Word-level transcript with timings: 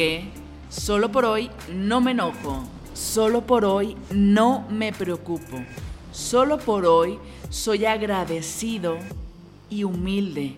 Que, 0.00 0.24
solo 0.70 1.12
por 1.12 1.26
hoy 1.26 1.50
no 1.70 2.00
me 2.00 2.12
enojo, 2.12 2.64
solo 2.94 3.42
por 3.42 3.66
hoy 3.66 3.98
no 4.10 4.66
me 4.70 4.94
preocupo, 4.94 5.62
solo 6.10 6.56
por 6.56 6.86
hoy 6.86 7.18
soy 7.50 7.84
agradecido 7.84 8.96
y 9.68 9.84
humilde, 9.84 10.54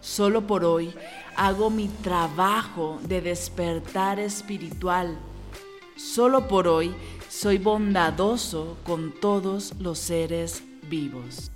solo 0.00 0.46
por 0.46 0.64
hoy 0.64 0.94
hago 1.34 1.70
mi 1.70 1.88
trabajo 1.88 3.00
de 3.02 3.20
despertar 3.20 4.20
espiritual, 4.20 5.18
solo 5.96 6.46
por 6.46 6.68
hoy 6.68 6.94
soy 7.28 7.58
bondadoso 7.58 8.76
con 8.84 9.10
todos 9.10 9.74
los 9.80 9.98
seres 9.98 10.62
vivos. 10.88 11.50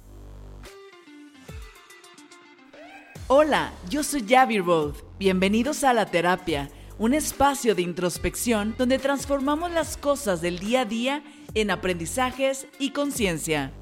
Hola, 3.28 3.70
yo 3.88 4.02
soy 4.02 4.24
Javi 4.28 4.58
Roth. 4.58 5.05
Bienvenidos 5.20 5.84
a 5.84 5.92
La 5.92 6.06
Terapia, 6.06 6.70
un 6.98 7.14
espacio 7.14 7.74
de 7.74 7.82
introspección 7.82 8.74
donde 8.76 8.98
transformamos 8.98 9.70
las 9.70 9.96
cosas 9.96 10.40
del 10.40 10.58
día 10.58 10.80
a 10.80 10.84
día 10.84 11.22
en 11.54 11.70
aprendizajes 11.70 12.66
y 12.78 12.90
conciencia. 12.90 13.72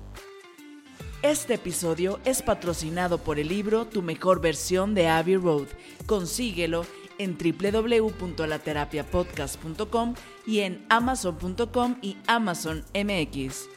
Este 1.22 1.54
episodio 1.54 2.20
es 2.24 2.42
patrocinado 2.42 3.18
por 3.18 3.38
el 3.38 3.48
libro 3.48 3.86
Tu 3.86 4.02
mejor 4.02 4.40
versión 4.40 4.94
de 4.94 5.08
Abbey 5.08 5.36
Road. 5.36 5.68
Consíguelo 6.06 6.84
en 7.18 7.38
www.laterapiapodcast.com 7.38 10.14
y 10.46 10.60
en 10.60 10.84
amazon.com 10.90 11.96
y 12.02 12.18
Amazon 12.26 12.84
MX. 12.95 13.68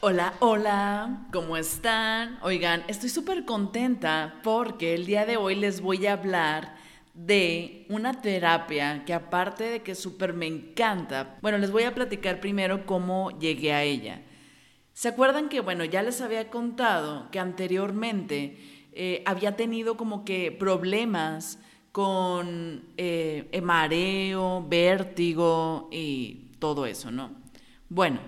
Hola, 0.00 0.34
hola, 0.40 1.26
¿cómo 1.32 1.56
están? 1.56 2.38
Oigan, 2.42 2.84
estoy 2.86 3.08
súper 3.08 3.46
contenta 3.46 4.40
porque 4.44 4.94
el 4.94 5.06
día 5.06 5.24
de 5.24 5.38
hoy 5.38 5.54
les 5.54 5.80
voy 5.80 6.06
a 6.06 6.12
hablar 6.12 6.76
de 7.14 7.86
una 7.88 8.20
terapia 8.20 9.06
que 9.06 9.14
aparte 9.14 9.64
de 9.64 9.82
que 9.82 9.94
súper 9.94 10.34
me 10.34 10.46
encanta, 10.46 11.38
bueno, 11.40 11.56
les 11.56 11.70
voy 11.70 11.84
a 11.84 11.94
platicar 11.94 12.40
primero 12.40 12.84
cómo 12.84 13.30
llegué 13.38 13.72
a 13.72 13.84
ella. 13.84 14.20
¿Se 14.92 15.08
acuerdan 15.08 15.48
que, 15.48 15.60
bueno, 15.60 15.82
ya 15.86 16.02
les 16.02 16.20
había 16.20 16.50
contado 16.50 17.30
que 17.30 17.38
anteriormente 17.38 18.58
eh, 18.92 19.22
había 19.24 19.56
tenido 19.56 19.96
como 19.96 20.26
que 20.26 20.52
problemas 20.52 21.58
con 21.90 22.84
eh, 22.98 23.60
mareo, 23.62 24.62
vértigo 24.68 25.88
y 25.90 26.52
todo 26.58 26.84
eso, 26.84 27.10
¿no? 27.10 27.30
Bueno, 27.88 28.20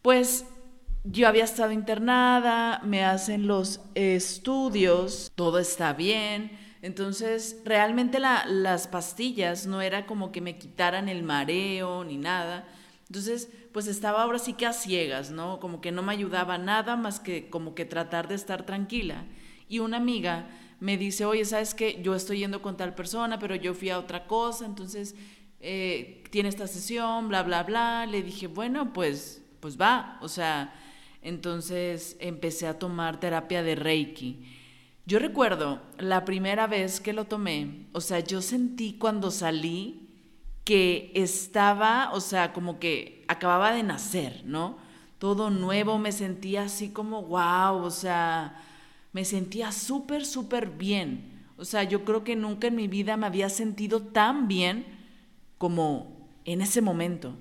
pues 0.00 0.46
yo 1.10 1.28
había 1.28 1.44
estado 1.44 1.72
internada, 1.72 2.80
me 2.84 3.04
hacen 3.04 3.46
los 3.46 3.80
estudios, 3.94 5.30
todo 5.34 5.58
está 5.58 5.92
bien. 5.92 6.58
Entonces, 6.82 7.60
realmente 7.64 8.18
las 8.18 8.88
pastillas 8.88 9.66
no 9.66 9.80
era 9.80 10.06
como 10.06 10.32
que 10.32 10.40
me 10.40 10.58
quitaran 10.58 11.08
el 11.08 11.22
mareo 11.22 12.04
ni 12.04 12.16
nada. 12.16 12.66
Entonces, 13.08 13.48
pues 13.72 13.86
estaba 13.86 14.22
ahora 14.22 14.38
sí 14.38 14.54
que 14.54 14.66
a 14.66 14.72
ciegas, 14.72 15.30
¿no? 15.30 15.60
Como 15.60 15.80
que 15.80 15.92
no 15.92 16.02
me 16.02 16.12
ayudaba 16.12 16.58
nada 16.58 16.96
más 16.96 17.20
que 17.20 17.48
como 17.50 17.74
que 17.74 17.84
tratar 17.84 18.26
de 18.28 18.34
estar 18.34 18.66
tranquila. 18.66 19.24
Y 19.68 19.78
una 19.78 19.98
amiga 19.98 20.48
me 20.80 20.96
dice, 20.96 21.24
oye, 21.24 21.44
¿sabes 21.44 21.74
qué? 21.74 22.00
Yo 22.02 22.14
estoy 22.14 22.38
yendo 22.38 22.62
con 22.62 22.76
tal 22.76 22.94
persona, 22.94 23.38
pero 23.38 23.54
yo 23.54 23.74
fui 23.74 23.90
a 23.90 23.98
otra 23.98 24.26
cosa, 24.26 24.66
entonces 24.66 25.14
eh, 25.60 26.24
tiene 26.30 26.48
esta 26.48 26.66
sesión, 26.66 27.28
bla, 27.28 27.42
bla, 27.44 27.62
bla. 27.62 28.06
Le 28.06 28.22
dije, 28.22 28.48
bueno, 28.48 28.92
pues, 28.92 29.42
pues 29.60 29.80
va, 29.80 30.18
o 30.20 30.28
sea 30.28 30.72
entonces 31.26 32.16
empecé 32.20 32.68
a 32.68 32.78
tomar 32.78 33.18
terapia 33.18 33.64
de 33.64 33.74
Reiki. 33.74 34.44
Yo 35.06 35.18
recuerdo 35.18 35.82
la 35.98 36.24
primera 36.24 36.68
vez 36.68 37.00
que 37.00 37.12
lo 37.12 37.24
tomé, 37.24 37.86
o 37.92 38.00
sea, 38.00 38.20
yo 38.20 38.40
sentí 38.40 38.92
cuando 38.94 39.32
salí 39.32 40.08
que 40.62 41.10
estaba, 41.14 42.10
o 42.12 42.20
sea, 42.20 42.52
como 42.52 42.78
que 42.78 43.24
acababa 43.26 43.72
de 43.72 43.82
nacer, 43.82 44.42
¿no? 44.44 44.78
Todo 45.18 45.50
nuevo, 45.50 45.98
me 45.98 46.12
sentía 46.12 46.62
así 46.62 46.90
como, 46.90 47.22
wow, 47.22 47.82
o 47.82 47.90
sea, 47.90 48.62
me 49.12 49.24
sentía 49.24 49.72
súper, 49.72 50.24
súper 50.24 50.70
bien. 50.70 51.44
O 51.56 51.64
sea, 51.64 51.82
yo 51.82 52.04
creo 52.04 52.22
que 52.22 52.36
nunca 52.36 52.68
en 52.68 52.76
mi 52.76 52.86
vida 52.86 53.16
me 53.16 53.26
había 53.26 53.48
sentido 53.48 54.00
tan 54.00 54.46
bien 54.46 54.86
como 55.58 56.28
en 56.44 56.60
ese 56.60 56.82
momento. 56.82 57.34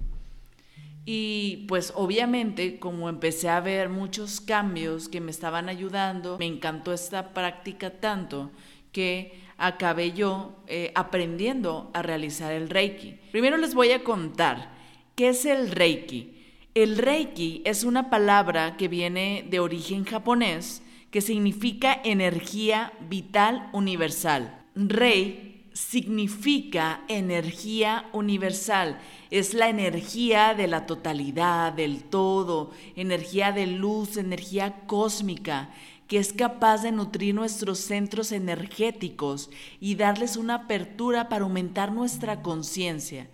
Y 1.06 1.66
pues 1.68 1.94
obviamente 1.96 2.80
como 2.80 3.10
empecé 3.10 3.50
a 3.50 3.60
ver 3.60 3.90
muchos 3.90 4.42
cambios 4.42 5.08
que 5.08 5.22
me 5.22 5.32
estaban 5.32 5.70
ayudando, 5.70 6.38
me 6.40 6.48
encantó 6.48 6.94
esta 6.94 7.34
práctica 7.34 7.92
tanto 7.92 8.52
que 8.92 9.40
acabé 9.58 10.14
yo 10.14 10.58
eh, 10.68 10.92
aprendiendo 10.96 11.92
a 11.94 12.02
realizar 12.02 12.52
el 12.52 12.70
Reiki. 12.70 13.20
Primero 13.32 13.58
les 13.58 13.76
voy 13.76 13.92
a 13.92 14.04
contar 14.04 14.74
qué 15.16 15.30
es 15.30 15.46
el 15.46 15.72
Reiki. 15.72 16.34
El 16.74 16.98
Reiki 16.98 17.62
es 17.66 17.84
una 17.84 18.10
palabra 18.10 18.76
que 18.76 18.88
viene 18.88 19.46
de 19.50 19.60
origen 19.60 20.06
japonés 20.06 20.82
que 21.12 21.22
significa 21.22 22.02
energía 22.04 22.92
vital 23.08 23.70
universal. 23.72 24.66
Rei 24.76 25.64
significa 25.72 27.02
energía 27.08 28.10
universal. 28.12 29.00
Es 29.36 29.54
la 29.54 29.68
energía 29.68 30.54
de 30.54 30.66
la 30.66 30.86
totalidad, 30.86 31.74
del 31.74 32.06
todo, 32.06 32.72
energía 32.96 33.52
de 33.52 33.68
luz, 33.68 34.16
energía 34.16 34.88
cósmica, 34.88 35.72
que 36.08 36.20
es 36.20 36.32
capaz 36.32 36.84
de 36.84 36.94
nutrir 36.94 37.36
nuestros 37.36 37.80
centros 37.80 38.32
energéticos 38.32 39.50
y 39.82 39.96
darles 39.96 40.38
una 40.38 40.56
apertura 40.56 41.28
para 41.28 41.44
aumentar 41.44 41.92
nuestra 41.92 42.42
conciencia. 42.42 43.28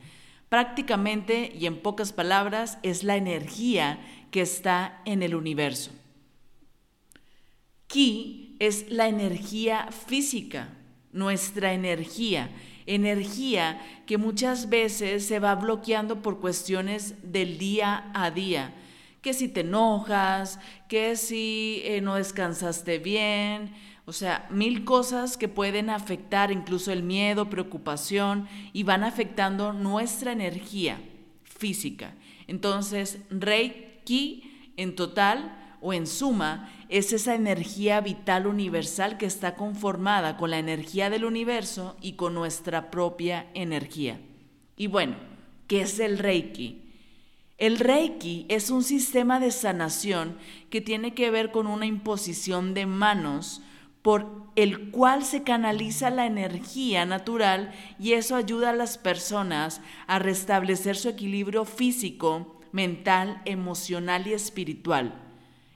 Prácticamente, 0.49 1.53
y 1.55 1.67
en 1.67 1.79
pocas 1.79 2.13
palabras, 2.13 2.79
es 2.81 3.03
la 3.03 3.15
energía 3.15 3.99
que 4.31 4.41
está 4.41 5.03
en 5.05 5.21
el 5.21 5.35
universo. 5.35 5.91
Ki 7.85 8.55
es 8.57 8.89
la 8.89 9.07
energía 9.07 9.89
física 9.91 10.69
nuestra 11.13 11.73
energía, 11.73 12.49
energía 12.85 13.81
que 14.05 14.17
muchas 14.17 14.69
veces 14.69 15.25
se 15.25 15.39
va 15.39 15.55
bloqueando 15.55 16.21
por 16.21 16.39
cuestiones 16.39 17.15
del 17.23 17.57
día 17.57 18.11
a 18.13 18.31
día, 18.31 18.73
que 19.21 19.33
si 19.33 19.47
te 19.47 19.61
enojas, 19.61 20.59
que 20.87 21.15
si 21.15 21.81
eh, 21.85 22.01
no 22.01 22.15
descansaste 22.15 22.99
bien, 22.99 23.73
o 24.05 24.13
sea, 24.13 24.47
mil 24.49 24.83
cosas 24.83 25.37
que 25.37 25.47
pueden 25.47 25.89
afectar 25.89 26.51
incluso 26.51 26.91
el 26.91 27.03
miedo, 27.03 27.49
preocupación 27.49 28.47
y 28.73 28.83
van 28.83 29.03
afectando 29.03 29.73
nuestra 29.73 30.31
energía 30.31 30.99
física. 31.43 32.15
Entonces, 32.47 33.19
Reiki 33.29 34.73
en 34.75 34.95
total 34.95 35.60
o 35.81 35.93
en 35.93 36.07
suma 36.07 36.71
es 36.87 37.11
esa 37.11 37.35
energía 37.35 37.99
vital 37.99 38.47
universal 38.47 39.17
que 39.17 39.25
está 39.25 39.55
conformada 39.55 40.37
con 40.37 40.51
la 40.51 40.59
energía 40.59 41.09
del 41.09 41.25
universo 41.25 41.97
y 42.01 42.13
con 42.13 42.33
nuestra 42.33 42.91
propia 42.91 43.47
energía. 43.53 44.21
Y 44.77 44.87
bueno, 44.87 45.15
¿qué 45.67 45.81
es 45.81 45.99
el 45.99 46.19
Reiki? 46.19 46.81
El 47.57 47.77
Reiki 47.77 48.45
es 48.49 48.69
un 48.69 48.83
sistema 48.83 49.39
de 49.39 49.51
sanación 49.51 50.37
que 50.69 50.81
tiene 50.81 51.13
que 51.13 51.29
ver 51.29 51.51
con 51.51 51.67
una 51.67 51.85
imposición 51.85 52.73
de 52.73 52.85
manos 52.85 53.61
por 54.01 54.49
el 54.55 54.89
cual 54.89 55.23
se 55.23 55.43
canaliza 55.43 56.09
la 56.09 56.25
energía 56.25 57.05
natural 57.05 57.71
y 57.99 58.13
eso 58.13 58.35
ayuda 58.35 58.71
a 58.71 58.75
las 58.75 58.97
personas 58.97 59.81
a 60.07 60.17
restablecer 60.17 60.95
su 60.95 61.09
equilibrio 61.09 61.65
físico, 61.65 62.59
mental, 62.71 63.41
emocional 63.45 64.25
y 64.25 64.33
espiritual. 64.33 65.20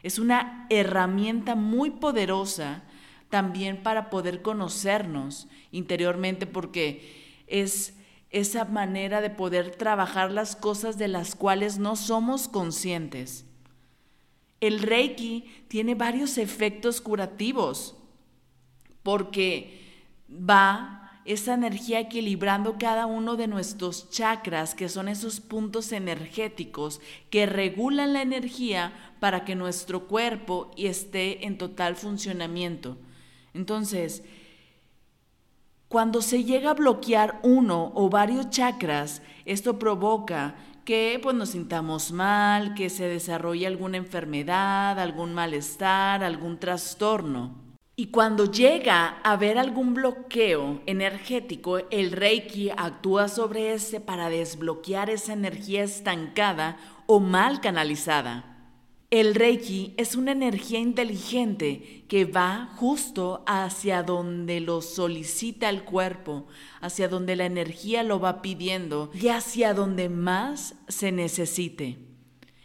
Es 0.06 0.20
una 0.20 0.68
herramienta 0.70 1.56
muy 1.56 1.90
poderosa 1.90 2.84
también 3.32 3.82
para 3.82 4.12
poder 4.12 4.44
conocernos 4.44 5.48
interiormente 5.72 6.46
porque 6.46 7.42
es 7.48 7.96
esa 8.30 8.66
manera 8.66 9.20
de 9.20 9.32
poder 9.32 9.76
trabajar 9.76 10.32
las 10.32 10.56
cosas 10.56 11.00
de 11.00 11.08
las 11.08 11.34
cuales 11.34 11.80
no 11.80 11.96
somos 11.96 12.48
conscientes. 12.48 13.48
El 14.62 14.84
Reiki 14.84 15.46
tiene 15.70 15.96
varios 15.96 16.38
efectos 16.38 17.02
curativos 17.02 17.98
porque 19.02 20.06
va 20.30 21.05
esa 21.26 21.56
energía 21.56 22.00
equilibrando 22.00 22.78
cada 22.80 23.08
uno 23.08 23.36
de 23.36 23.48
nuestros 23.48 24.12
chakras, 24.12 24.76
que 24.76 24.90
son 24.90 25.08
esos 25.08 25.40
puntos 25.42 25.92
energéticos 25.92 27.02
que 27.32 27.48
regulan 27.48 28.14
la 28.14 28.22
energía 28.22 28.94
para 29.20 29.44
que 29.44 29.56
nuestro 29.56 30.08
cuerpo 30.08 30.72
esté 30.78 31.46
en 31.46 31.58
total 31.58 31.96
funcionamiento. 31.96 32.98
Entonces, 33.56 34.24
cuando 35.88 36.22
se 36.22 36.44
llega 36.44 36.72
a 36.72 36.76
bloquear 36.76 37.40
uno 37.42 37.92
o 37.96 38.10
varios 38.10 38.52
chakras, 38.52 39.24
esto 39.46 39.80
provoca 39.80 40.56
que 40.86 41.20
pues, 41.24 41.36
nos 41.36 41.50
sintamos 41.50 42.12
mal, 42.12 42.76
que 42.76 42.92
se 42.92 43.08
desarrolle 43.08 43.66
alguna 43.66 43.98
enfermedad, 43.98 45.00
algún 45.00 45.34
malestar, 45.34 46.24
algún 46.24 46.60
trastorno. 46.60 47.65
Y 47.98 48.08
cuando 48.08 48.52
llega 48.52 49.22
a 49.24 49.32
haber 49.32 49.58
algún 49.58 49.94
bloqueo 49.94 50.82
energético, 50.86 51.78
el 51.92 52.12
Reiki 52.12 52.70
actúa 52.76 53.30
sobre 53.30 53.74
ese 53.74 54.02
para 54.02 54.30
desbloquear 54.30 55.10
esa 55.10 55.32
energía 55.32 55.84
estancada 55.84 56.78
o 57.06 57.22
mal 57.22 57.62
canalizada. 57.62 58.52
El 59.12 59.34
Reiki 59.34 59.94
es 59.96 60.16
una 60.16 60.34
energía 60.34 60.80
inteligente 60.80 62.04
que 62.10 62.26
va 62.26 62.70
justo 62.76 63.46
hacia 63.48 64.04
donde 64.04 64.60
lo 64.60 64.82
solicita 64.82 65.70
el 65.70 65.86
cuerpo, 65.86 66.48
hacia 66.82 67.08
donde 67.08 67.38
la 67.38 67.46
energía 67.46 68.04
lo 68.04 68.20
va 68.20 68.42
pidiendo 68.42 69.10
y 69.14 69.30
hacia 69.30 69.74
donde 69.74 70.10
más 70.10 70.76
se 70.90 71.14
necesite. 71.14 71.98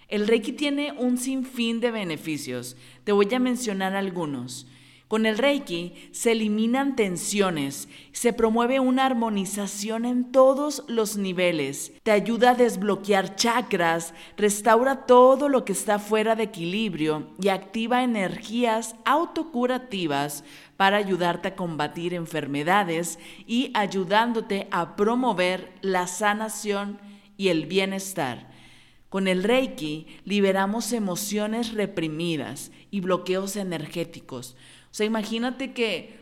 El 0.08 0.26
Reiki 0.26 0.50
tiene 0.50 0.90
un 0.90 1.18
sinfín 1.18 1.78
de 1.78 1.92
beneficios. 1.92 2.76
Te 3.04 3.12
voy 3.12 3.32
a 3.32 3.38
mencionar 3.38 3.94
algunos. 3.94 4.66
Con 5.10 5.26
el 5.26 5.38
Reiki 5.38 5.92
se 6.12 6.30
eliminan 6.30 6.94
tensiones, 6.94 7.88
se 8.12 8.32
promueve 8.32 8.78
una 8.78 9.06
armonización 9.06 10.04
en 10.04 10.30
todos 10.30 10.84
los 10.86 11.16
niveles, 11.16 11.92
te 12.04 12.12
ayuda 12.12 12.50
a 12.50 12.54
desbloquear 12.54 13.34
chakras, 13.34 14.14
restaura 14.36 15.06
todo 15.06 15.48
lo 15.48 15.64
que 15.64 15.72
está 15.72 15.98
fuera 15.98 16.36
de 16.36 16.44
equilibrio 16.44 17.26
y 17.42 17.48
activa 17.48 18.04
energías 18.04 18.94
autocurativas 19.04 20.44
para 20.76 20.98
ayudarte 20.98 21.48
a 21.48 21.56
combatir 21.56 22.14
enfermedades 22.14 23.18
y 23.48 23.72
ayudándote 23.74 24.68
a 24.70 24.94
promover 24.94 25.72
la 25.80 26.06
sanación 26.06 27.00
y 27.36 27.48
el 27.48 27.66
bienestar. 27.66 28.48
Con 29.08 29.26
el 29.26 29.42
Reiki 29.42 30.06
liberamos 30.24 30.92
emociones 30.92 31.74
reprimidas 31.74 32.70
y 32.92 33.00
bloqueos 33.00 33.56
energéticos. 33.56 34.54
O 34.90 34.94
sea, 34.94 35.06
imagínate 35.06 35.72
que 35.72 36.20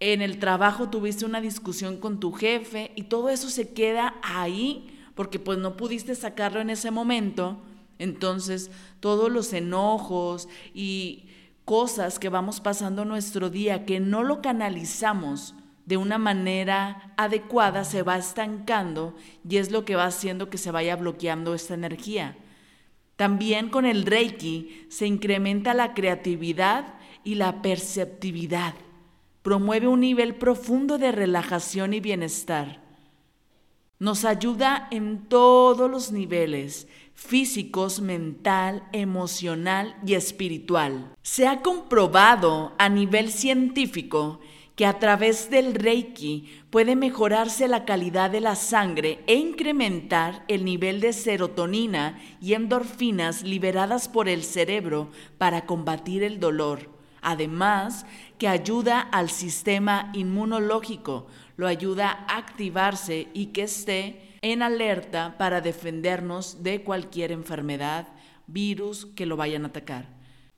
en 0.00 0.22
el 0.22 0.38
trabajo 0.38 0.90
tuviste 0.90 1.24
una 1.24 1.40
discusión 1.40 1.98
con 1.98 2.20
tu 2.20 2.32
jefe 2.32 2.92
y 2.94 3.04
todo 3.04 3.28
eso 3.28 3.48
se 3.50 3.72
queda 3.72 4.14
ahí 4.22 4.98
porque 5.14 5.38
pues 5.38 5.58
no 5.58 5.76
pudiste 5.76 6.14
sacarlo 6.14 6.60
en 6.60 6.70
ese 6.70 6.90
momento. 6.90 7.58
Entonces, 7.98 8.70
todos 9.00 9.30
los 9.30 9.52
enojos 9.52 10.48
y 10.72 11.26
cosas 11.64 12.18
que 12.18 12.28
vamos 12.28 12.60
pasando 12.60 13.04
nuestro 13.04 13.50
día 13.50 13.84
que 13.84 14.00
no 14.00 14.22
lo 14.22 14.40
canalizamos 14.40 15.54
de 15.84 15.96
una 15.96 16.18
manera 16.18 17.14
adecuada 17.16 17.82
se 17.82 18.02
va 18.02 18.18
estancando 18.18 19.14
y 19.48 19.56
es 19.56 19.70
lo 19.70 19.84
que 19.84 19.96
va 19.96 20.04
haciendo 20.04 20.50
que 20.50 20.58
se 20.58 20.70
vaya 20.70 20.96
bloqueando 20.96 21.54
esta 21.54 21.74
energía. 21.74 22.36
También 23.16 23.70
con 23.70 23.86
el 23.86 24.04
Reiki 24.04 24.86
se 24.90 25.06
incrementa 25.06 25.74
la 25.74 25.94
creatividad 25.94 26.94
y 27.24 27.36
la 27.36 27.62
perceptividad. 27.62 28.74
Promueve 29.42 29.86
un 29.86 30.00
nivel 30.00 30.34
profundo 30.34 30.98
de 30.98 31.12
relajación 31.12 31.94
y 31.94 32.00
bienestar. 32.00 32.82
Nos 33.98 34.24
ayuda 34.24 34.86
en 34.92 35.26
todos 35.28 35.90
los 35.90 36.12
niveles, 36.12 36.86
físicos, 37.14 38.00
mental, 38.00 38.86
emocional 38.92 39.96
y 40.06 40.14
espiritual. 40.14 41.12
Se 41.22 41.48
ha 41.48 41.62
comprobado 41.62 42.74
a 42.78 42.88
nivel 42.88 43.32
científico 43.32 44.38
que 44.76 44.86
a 44.86 45.00
través 45.00 45.50
del 45.50 45.74
Reiki 45.74 46.46
puede 46.70 46.94
mejorarse 46.94 47.66
la 47.66 47.84
calidad 47.84 48.30
de 48.30 48.40
la 48.40 48.54
sangre 48.54 49.18
e 49.26 49.34
incrementar 49.34 50.44
el 50.46 50.64
nivel 50.64 51.00
de 51.00 51.12
serotonina 51.12 52.20
y 52.40 52.52
endorfinas 52.52 53.42
liberadas 53.42 54.08
por 54.08 54.28
el 54.28 54.44
cerebro 54.44 55.10
para 55.38 55.66
combatir 55.66 56.22
el 56.22 56.38
dolor 56.38 56.97
Además, 57.22 58.06
que 58.38 58.48
ayuda 58.48 59.00
al 59.00 59.30
sistema 59.30 60.10
inmunológico, 60.14 61.26
lo 61.56 61.66
ayuda 61.66 62.24
a 62.28 62.36
activarse 62.38 63.28
y 63.34 63.46
que 63.46 63.64
esté 63.64 64.36
en 64.42 64.62
alerta 64.62 65.36
para 65.38 65.60
defendernos 65.60 66.62
de 66.62 66.82
cualquier 66.82 67.32
enfermedad, 67.32 68.08
virus 68.46 69.06
que 69.06 69.26
lo 69.26 69.36
vayan 69.36 69.64
a 69.64 69.68
atacar. 69.68 70.06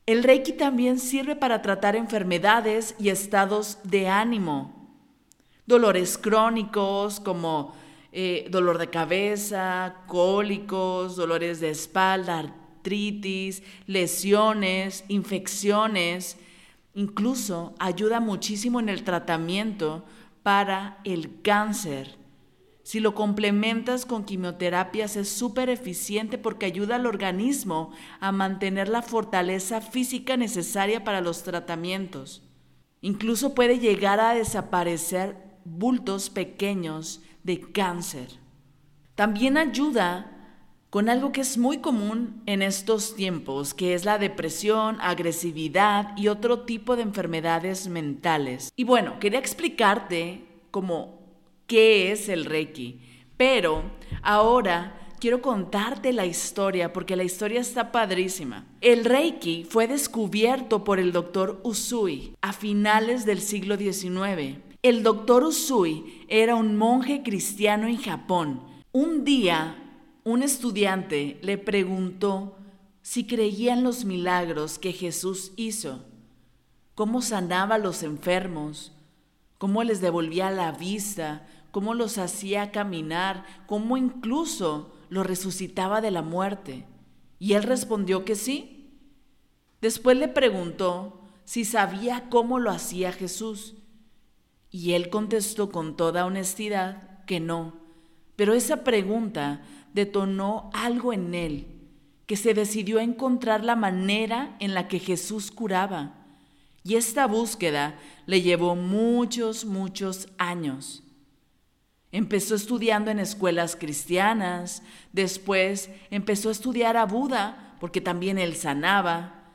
El 0.05 0.23
Reiki 0.23 0.53
también 0.53 0.99
sirve 0.99 1.35
para 1.35 1.61
tratar 1.61 1.95
enfermedades 1.95 2.95
y 2.99 3.09
estados 3.09 3.77
de 3.83 4.07
ánimo, 4.07 4.89
dolores 5.65 6.17
crónicos 6.17 7.19
como 7.19 7.73
eh, 8.11 8.47
dolor 8.49 8.77
de 8.77 8.89
cabeza, 8.89 9.95
cólicos, 10.07 11.15
dolores 11.15 11.59
de 11.61 11.69
espalda, 11.69 12.39
artritis, 12.39 13.63
lesiones, 13.87 15.05
infecciones, 15.07 16.37
Incluso 16.93 17.73
ayuda 17.79 18.19
muchísimo 18.19 18.79
en 18.79 18.89
el 18.89 19.03
tratamiento 19.03 20.05
para 20.43 20.99
el 21.03 21.41
cáncer. 21.41 22.17
Si 22.83 22.99
lo 22.99 23.15
complementas 23.15 24.05
con 24.05 24.25
quimioterapias 24.25 25.15
es 25.15 25.29
súper 25.29 25.69
eficiente 25.69 26.37
porque 26.37 26.65
ayuda 26.65 26.95
al 26.95 27.05
organismo 27.05 27.91
a 28.19 28.31
mantener 28.31 28.89
la 28.89 29.01
fortaleza 29.01 29.81
física 29.81 30.35
necesaria 30.35 31.03
para 31.03 31.21
los 31.21 31.43
tratamientos. 31.43 32.43
Incluso 33.01 33.55
puede 33.55 33.79
llegar 33.79 34.19
a 34.19 34.33
desaparecer 34.33 35.37
bultos 35.63 36.29
pequeños 36.29 37.21
de 37.43 37.61
cáncer. 37.71 38.27
También 39.15 39.57
ayuda 39.57 40.40
con 40.91 41.07
algo 41.07 41.31
que 41.31 41.39
es 41.39 41.57
muy 41.57 41.77
común 41.77 42.43
en 42.45 42.61
estos 42.61 43.15
tiempos, 43.15 43.73
que 43.73 43.93
es 43.93 44.03
la 44.03 44.17
depresión, 44.17 44.97
agresividad 44.99 46.15
y 46.17 46.27
otro 46.27 46.59
tipo 46.59 46.97
de 46.97 47.03
enfermedades 47.03 47.87
mentales. 47.87 48.73
Y 48.75 48.83
bueno, 48.83 49.17
quería 49.17 49.39
explicarte 49.39 50.43
como 50.69 51.21
qué 51.65 52.11
es 52.11 52.27
el 52.27 52.43
Reiki, 52.43 52.99
pero 53.37 53.83
ahora 54.21 55.13
quiero 55.21 55.41
contarte 55.41 56.11
la 56.11 56.25
historia 56.25 56.91
porque 56.91 57.15
la 57.15 57.23
historia 57.23 57.61
está 57.61 57.93
padrísima. 57.93 58.67
El 58.81 59.05
Reiki 59.05 59.63
fue 59.63 59.87
descubierto 59.87 60.83
por 60.83 60.99
el 60.99 61.13
doctor 61.13 61.61
Usui 61.63 62.35
a 62.41 62.51
finales 62.51 63.25
del 63.25 63.39
siglo 63.39 63.77
XIX. 63.77 64.57
El 64.81 65.03
doctor 65.03 65.45
Usui 65.45 66.25
era 66.27 66.55
un 66.55 66.75
monje 66.75 67.23
cristiano 67.23 67.87
en 67.87 67.95
Japón. 67.95 68.63
Un 68.91 69.23
día 69.23 69.80
un 70.23 70.43
estudiante 70.43 71.39
le 71.41 71.57
preguntó 71.57 72.57
si 73.01 73.25
creía 73.25 73.73
en 73.73 73.83
los 73.83 74.05
milagros 74.05 74.77
que 74.77 74.93
Jesús 74.93 75.51
hizo, 75.55 76.05
cómo 76.93 77.21
sanaba 77.21 77.75
a 77.75 77.79
los 77.79 78.03
enfermos, 78.03 78.91
cómo 79.57 79.83
les 79.83 80.01
devolvía 80.01 80.51
la 80.51 80.71
vista, 80.71 81.47
cómo 81.71 81.93
los 81.93 82.17
hacía 82.17 82.71
caminar, 82.71 83.45
cómo 83.65 83.97
incluso 83.97 84.93
los 85.09 85.25
resucitaba 85.25 86.01
de 86.01 86.11
la 86.11 86.21
muerte. 86.21 86.85
Y 87.39 87.53
él 87.53 87.63
respondió 87.63 88.23
que 88.23 88.35
sí. 88.35 88.99
Después 89.81 90.17
le 90.17 90.27
preguntó 90.27 91.21
si 91.43 91.65
sabía 91.65 92.29
cómo 92.29 92.59
lo 92.59 92.69
hacía 92.69 93.11
Jesús. 93.11 93.75
Y 94.69 94.93
él 94.93 95.09
contestó 95.09 95.71
con 95.71 95.97
toda 95.97 96.25
honestidad 96.25 97.25
que 97.25 97.39
no. 97.39 97.80
Pero 98.41 98.55
esa 98.55 98.77
pregunta 98.77 99.61
detonó 99.93 100.71
algo 100.73 101.13
en 101.13 101.35
él, 101.35 101.67
que 102.25 102.35
se 102.35 102.55
decidió 102.55 102.97
a 102.97 103.03
encontrar 103.03 103.63
la 103.63 103.75
manera 103.75 104.55
en 104.59 104.73
la 104.73 104.87
que 104.87 104.97
Jesús 104.97 105.51
curaba. 105.51 106.15
Y 106.83 106.95
esta 106.95 107.27
búsqueda 107.27 107.99
le 108.25 108.41
llevó 108.41 108.75
muchos, 108.75 109.63
muchos 109.63 110.27
años. 110.39 111.03
Empezó 112.11 112.55
estudiando 112.55 113.11
en 113.11 113.19
escuelas 113.19 113.75
cristianas, 113.75 114.81
después 115.13 115.91
empezó 116.09 116.49
a 116.49 116.53
estudiar 116.53 116.97
a 116.97 117.05
Buda, 117.05 117.75
porque 117.79 118.01
también 118.01 118.39
él 118.39 118.55
sanaba. 118.55 119.51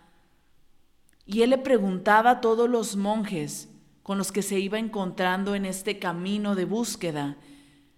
Y 1.27 1.43
él 1.43 1.51
le 1.51 1.59
preguntaba 1.59 2.31
a 2.31 2.41
todos 2.41 2.71
los 2.71 2.95
monjes 2.95 3.69
con 4.05 4.17
los 4.17 4.31
que 4.31 4.43
se 4.43 4.61
iba 4.61 4.79
encontrando 4.79 5.57
en 5.57 5.67
este 5.67 5.99
camino 5.99 6.55
de 6.55 6.67
búsqueda, 6.67 7.37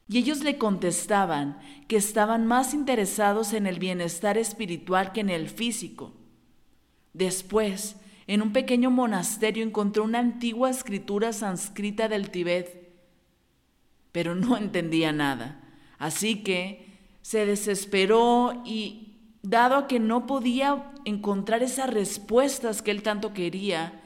y 0.08 0.18
ellos 0.18 0.42
le 0.42 0.56
contestaban 0.56 1.58
que 1.86 1.96
estaban 1.96 2.46
más 2.46 2.72
interesados 2.72 3.52
en 3.52 3.66
el 3.66 3.78
bienestar 3.78 4.38
espiritual 4.38 5.12
que 5.12 5.20
en 5.20 5.30
el 5.30 5.48
físico. 5.48 6.14
Después, 7.12 7.96
en 8.26 8.42
un 8.42 8.52
pequeño 8.52 8.90
monasterio 8.90 9.64
encontró 9.64 10.04
una 10.04 10.18
antigua 10.18 10.70
escritura 10.70 11.32
sánscrita 11.32 12.08
del 12.08 12.30
Tibet, 12.30 12.90
pero 14.12 14.34
no 14.34 14.56
entendía 14.58 15.12
nada. 15.12 15.60
Así 15.98 16.42
que 16.42 16.86
se 17.22 17.44
desesperó 17.44 18.62
y, 18.64 19.04
dado 19.42 19.88
que 19.88 19.98
no 19.98 20.26
podía 20.26 20.92
encontrar 21.04 21.62
esas 21.62 21.90
respuestas 21.90 22.82
que 22.82 22.90
él 22.90 23.02
tanto 23.02 23.32
quería, 23.32 23.97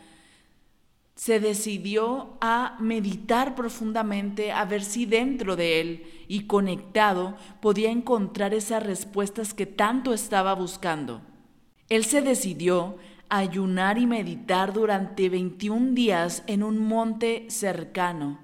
se 1.14 1.40
decidió 1.40 2.37
a 2.40 2.76
meditar 2.81 3.54
profundamente, 3.54 4.52
a 4.52 4.64
ver 4.64 4.83
si 4.83 5.07
dentro 5.07 5.57
de 5.57 5.81
él 5.81 6.02
y 6.26 6.47
conectado 6.47 7.37
podía 7.61 7.90
encontrar 7.90 8.54
esas 8.54 8.83
respuestas 8.83 9.54
que 9.54 9.66
tanto 9.66 10.14
estaba 10.14 10.54
buscando. 10.54 11.21
Él 11.88 12.04
se 12.04 12.23
decidió 12.23 12.97
ayunar 13.28 13.99
y 13.99 14.07
meditar 14.07 14.73
durante 14.73 15.28
21 15.28 15.92
días 15.92 16.42
en 16.47 16.62
un 16.62 16.78
monte 16.78 17.47
cercano. 17.49 18.38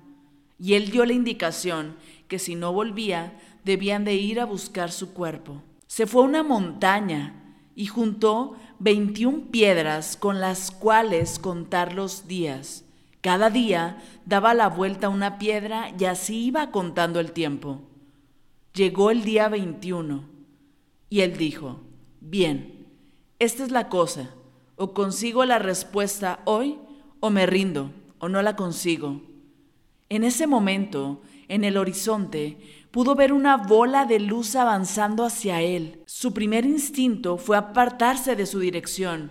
Y 0.58 0.74
él 0.74 0.90
dio 0.90 1.04
la 1.04 1.12
indicación 1.12 1.96
que 2.26 2.38
si 2.38 2.54
no 2.54 2.72
volvía, 2.72 3.38
debían 3.64 4.04
de 4.04 4.14
ir 4.14 4.40
a 4.40 4.44
buscar 4.44 4.90
su 4.90 5.12
cuerpo. 5.12 5.62
Se 5.86 6.06
fue 6.06 6.22
a 6.22 6.26
una 6.26 6.42
montaña 6.42 7.56
y 7.74 7.86
juntó 7.86 8.56
21 8.80 9.50
piedras 9.50 10.16
con 10.16 10.40
las 10.40 10.70
cuales 10.70 11.38
contar 11.38 11.94
los 11.94 12.28
días. 12.28 12.84
Cada 13.20 13.50
día 13.50 14.02
daba 14.24 14.54
la 14.54 14.68
vuelta 14.68 15.08
una 15.08 15.38
piedra 15.38 15.92
y 15.98 16.04
así 16.04 16.46
iba 16.46 16.70
contando 16.70 17.18
el 17.18 17.32
tiempo. 17.32 17.80
Llegó 18.74 19.10
el 19.10 19.24
día 19.24 19.48
21 19.48 20.24
y 21.10 21.20
él 21.20 21.36
dijo, 21.36 21.80
bien, 22.20 22.86
esta 23.38 23.64
es 23.64 23.70
la 23.70 23.88
cosa, 23.88 24.30
o 24.76 24.94
consigo 24.94 25.44
la 25.44 25.58
respuesta 25.58 26.40
hoy 26.44 26.78
o 27.20 27.30
me 27.30 27.46
rindo 27.46 27.90
o 28.18 28.28
no 28.28 28.42
la 28.42 28.54
consigo. 28.54 29.22
En 30.08 30.22
ese 30.22 30.46
momento, 30.46 31.20
en 31.48 31.64
el 31.64 31.76
horizonte, 31.76 32.58
pudo 32.90 33.14
ver 33.14 33.32
una 33.32 33.56
bola 33.56 34.06
de 34.06 34.20
luz 34.20 34.56
avanzando 34.56 35.24
hacia 35.24 35.60
él. 35.60 36.02
Su 36.06 36.32
primer 36.32 36.64
instinto 36.64 37.36
fue 37.36 37.56
apartarse 37.56 38.36
de 38.36 38.46
su 38.46 38.60
dirección, 38.60 39.30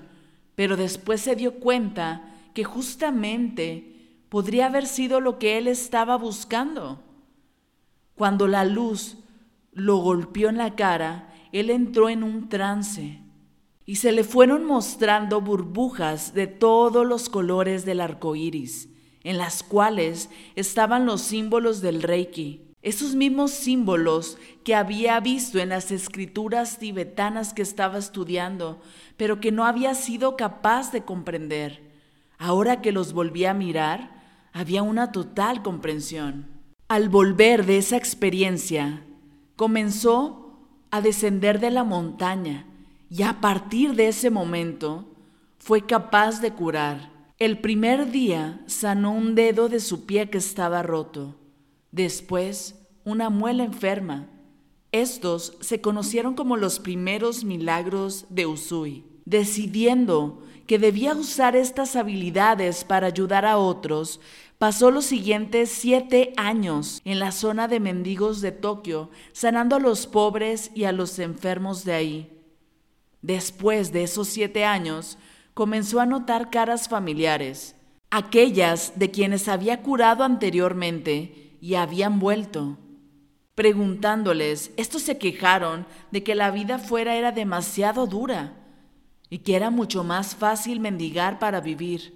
pero 0.56 0.78
después 0.78 1.22
se 1.22 1.36
dio 1.36 1.60
cuenta 1.60 2.34
que 2.54 2.64
justamente 2.64 4.26
podría 4.30 4.68
haber 4.68 4.86
sido 4.86 5.20
lo 5.20 5.40
que 5.40 5.58
él 5.58 5.68
estaba 5.68 6.18
buscando. 6.18 7.04
Cuando 8.16 8.48
la 8.48 8.66
luz 8.66 9.18
lo 9.72 9.98
golpeó 9.98 10.50
en 10.50 10.58
la 10.58 10.76
cara, 10.76 11.34
él 11.52 11.70
entró 11.70 12.10
en 12.10 12.24
un 12.24 12.50
trance 12.50 13.22
y 13.86 13.96
se 13.96 14.12
le 14.12 14.24
fueron 14.24 14.66
mostrando 14.66 15.40
burbujas 15.40 16.34
de 16.34 16.48
todos 16.48 17.06
los 17.06 17.30
colores 17.30 17.86
del 17.86 18.02
arco 18.02 18.36
iris, 18.36 18.90
en 19.24 19.38
las 19.38 19.64
cuales 19.64 20.30
estaban 20.56 21.06
los 21.06 21.22
símbolos 21.22 21.82
del 21.82 22.04
Reiki. 22.04 22.67
Esos 22.88 23.16
mismos 23.16 23.52
símbolos 23.52 24.38
que 24.64 24.74
había 24.74 25.20
visto 25.20 25.60
en 25.60 25.68
las 25.68 25.92
escrituras 25.92 26.80
tibetanas 26.80 27.54
que 27.54 27.62
estaba 27.62 27.98
estudiando, 27.98 28.80
pero 29.18 29.42
que 29.42 29.52
no 29.52 29.66
había 29.66 29.94
sido 29.94 30.38
capaz 30.38 30.94
de 30.94 31.02
comprender. 31.02 31.82
Ahora 32.38 32.82
que 32.82 32.94
los 32.94 33.12
volví 33.12 33.44
a 33.44 33.54
mirar, 33.54 34.24
había 34.54 34.84
una 34.84 35.12
total 35.12 35.64
comprensión. 35.64 36.48
Al 36.88 37.10
volver 37.10 37.66
de 37.66 37.78
esa 37.78 37.98
experiencia, 37.98 39.04
comenzó 39.58 40.58
a 40.90 41.02
descender 41.02 41.60
de 41.60 41.72
la 41.72 41.84
montaña 41.84 42.68
y 43.10 43.24
a 43.24 43.42
partir 43.42 43.96
de 43.96 44.08
ese 44.08 44.30
momento 44.30 45.14
fue 45.58 45.86
capaz 45.86 46.40
de 46.40 46.54
curar. 46.54 47.12
El 47.38 47.60
primer 47.60 48.12
día 48.12 48.62
sanó 48.66 49.12
un 49.12 49.36
dedo 49.36 49.68
de 49.68 49.82
su 49.82 50.06
pie 50.06 50.30
que 50.30 50.38
estaba 50.38 50.84
roto, 50.84 51.36
después 51.92 52.76
una 53.08 53.30
muela 53.30 53.64
enferma. 53.64 54.28
Estos 54.92 55.54
se 55.62 55.80
conocieron 55.80 56.34
como 56.34 56.58
los 56.58 56.80
primeros 56.80 57.46
milagros 57.46 58.26
de 58.30 58.46
Usui. 58.46 59.06
Decidiendo 59.24 60.44
que 60.66 60.78
debía 60.78 61.14
usar 61.14 61.56
estas 61.56 61.96
habilidades 61.96 62.84
para 62.84 63.08
ayudar 63.08 63.46
a 63.46 63.60
otros, 63.60 64.20
pasó 64.58 64.92
los 64.92 65.06
siguientes 65.06 65.70
siete 65.70 66.34
años 66.36 67.02
en 67.06 67.20
la 67.20 67.32
zona 67.32 67.70
de 67.70 67.80
mendigos 67.80 68.42
de 68.42 68.52
Tokio, 68.52 69.10
sanando 69.32 69.78
a 69.78 69.80
los 69.80 70.06
pobres 70.06 70.70
y 70.76 70.84
a 70.84 70.92
los 70.92 71.18
enfermos 71.20 71.86
de 71.86 71.94
ahí. 71.94 72.42
Después 73.22 73.94
de 73.94 74.04
esos 74.04 74.28
siete 74.28 74.66
años, 74.66 75.18
comenzó 75.54 76.02
a 76.02 76.06
notar 76.06 76.50
caras 76.50 76.90
familiares, 76.90 77.74
aquellas 78.10 79.00
de 79.00 79.12
quienes 79.12 79.48
había 79.48 79.82
curado 79.82 80.26
anteriormente 80.26 81.56
y 81.62 81.76
habían 81.76 82.20
vuelto. 82.20 82.78
Preguntándoles, 83.58 84.70
estos 84.78 85.02
se 85.02 85.18
quejaron 85.18 85.88
de 86.12 86.22
que 86.22 86.36
la 86.36 86.52
vida 86.52 86.78
fuera 86.78 87.16
era 87.16 87.32
demasiado 87.32 88.06
dura 88.06 88.54
y 89.32 89.40
que 89.40 89.56
era 89.56 89.72
mucho 89.72 90.04
más 90.04 90.36
fácil 90.36 90.80
mendigar 90.80 91.40
para 91.40 91.60
vivir. 91.60 92.14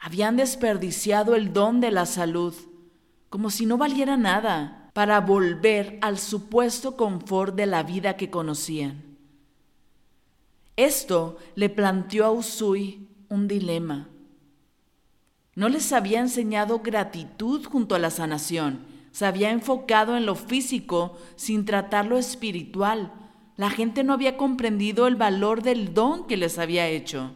Habían 0.00 0.36
desperdiciado 0.36 1.34
el 1.34 1.52
don 1.52 1.82
de 1.82 1.90
la 1.90 2.06
salud, 2.06 2.54
como 3.28 3.50
si 3.50 3.66
no 3.66 3.76
valiera 3.76 4.16
nada, 4.16 4.88
para 4.94 5.20
volver 5.20 5.98
al 6.00 6.18
supuesto 6.18 6.96
confort 6.96 7.54
de 7.54 7.66
la 7.66 7.82
vida 7.82 8.16
que 8.16 8.30
conocían. 8.30 9.02
Esto 10.74 11.36
le 11.54 11.68
planteó 11.68 12.24
a 12.24 12.30
Usui 12.30 13.08
un 13.28 13.46
dilema. 13.46 14.08
No 15.54 15.68
les 15.68 15.92
había 15.92 16.20
enseñado 16.20 16.78
gratitud 16.78 17.66
junto 17.66 17.94
a 17.94 17.98
la 17.98 18.08
sanación, 18.08 18.93
se 19.14 19.26
había 19.26 19.52
enfocado 19.52 20.16
en 20.16 20.26
lo 20.26 20.34
físico 20.34 21.16
sin 21.36 21.64
tratar 21.64 22.04
lo 22.04 22.18
espiritual, 22.18 23.12
la 23.56 23.70
gente 23.70 24.02
no 24.02 24.12
había 24.12 24.36
comprendido 24.36 25.06
el 25.06 25.14
valor 25.14 25.62
del 25.62 25.94
don 25.94 26.26
que 26.26 26.36
les 26.36 26.58
había 26.58 26.88
hecho. 26.88 27.30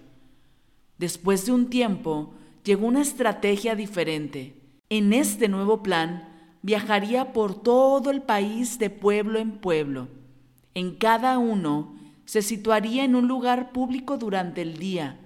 Después 0.99 1.47
de 1.47 1.53
un 1.53 1.71
tiempo, 1.71 2.35
llegó 2.65 2.89
una 2.89 3.01
estrategia 3.01 3.77
diferente. 3.77 4.61
En 4.89 5.13
este 5.13 5.47
nuevo 5.49 5.85
plan, 5.85 6.29
viajaría 6.63 7.33
por 7.33 7.55
todo 7.55 8.11
el 8.11 8.23
país 8.23 8.81
de 8.81 8.91
pueblo 8.91 9.39
en 9.39 9.53
pueblo. 9.59 10.09
En 10.75 10.97
cada 10.97 11.39
uno 11.39 11.95
se 12.25 12.43
situaría 12.43 13.05
en 13.05 13.15
un 13.15 13.29
lugar 13.29 13.71
público 13.71 14.19
durante 14.19 14.63
el 14.63 14.79
día, 14.79 15.21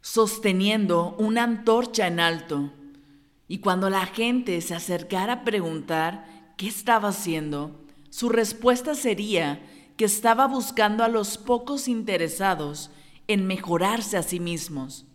sosteniendo 0.00 1.14
una 1.16 1.44
antorcha 1.44 2.08
en 2.08 2.18
alto. 2.18 2.72
Y 3.48 3.58
cuando 3.58 3.90
la 3.90 4.06
gente 4.06 4.60
se 4.60 4.74
acercara 4.74 5.32
a 5.32 5.44
preguntar 5.44 6.52
qué 6.56 6.68
estaba 6.68 7.10
haciendo, 7.10 7.84
su 8.10 8.28
respuesta 8.28 8.94
sería 8.94 9.60
que 9.96 10.04
estaba 10.04 10.46
buscando 10.46 11.04
a 11.04 11.08
los 11.08 11.38
pocos 11.38 11.88
interesados 11.88 12.90
en 13.28 13.46
mejorarse 13.46 14.16
a 14.16 14.22
sí 14.22 14.40
mismos. 14.40 15.06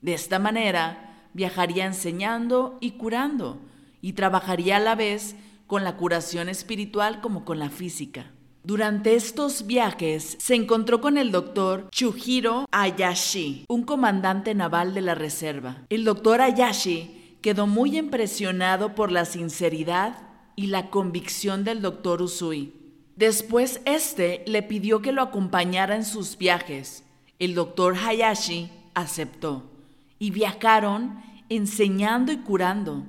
De 0.00 0.14
esta 0.14 0.38
manera, 0.38 1.28
viajaría 1.32 1.86
enseñando 1.86 2.78
y 2.80 2.92
curando, 2.92 3.60
y 4.00 4.12
trabajaría 4.12 4.76
a 4.76 4.80
la 4.80 4.94
vez 4.94 5.34
con 5.66 5.84
la 5.84 5.96
curación 5.96 6.48
espiritual 6.48 7.20
como 7.20 7.44
con 7.44 7.58
la 7.58 7.70
física. 7.70 8.30
Durante 8.62 9.14
estos 9.14 9.66
viajes 9.66 10.36
se 10.40 10.54
encontró 10.54 11.00
con 11.00 11.18
el 11.18 11.32
doctor 11.32 11.88
Chuhiro 11.90 12.66
Ayashi, 12.70 13.64
un 13.68 13.82
comandante 13.82 14.54
naval 14.54 14.94
de 14.94 15.02
la 15.02 15.14
reserva. 15.14 15.84
El 15.90 16.04
doctor 16.04 16.40
Ayashi 16.40 17.23
quedó 17.44 17.66
muy 17.66 17.98
impresionado 17.98 18.94
por 18.94 19.12
la 19.12 19.26
sinceridad 19.26 20.16
y 20.56 20.68
la 20.68 20.88
convicción 20.88 21.62
del 21.62 21.82
doctor 21.82 22.22
Usui 22.22 22.72
Después 23.16 23.82
este 23.84 24.42
le 24.46 24.62
pidió 24.62 25.02
que 25.02 25.12
lo 25.12 25.20
acompañara 25.20 25.94
en 25.94 26.06
sus 26.06 26.38
viajes. 26.38 27.04
El 27.38 27.54
doctor 27.54 27.96
Hayashi 27.98 28.70
aceptó 28.94 29.70
y 30.18 30.30
viajaron 30.30 31.22
enseñando 31.50 32.32
y 32.32 32.38
curando. 32.38 33.04